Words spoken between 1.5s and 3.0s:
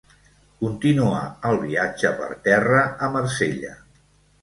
el viatge per terra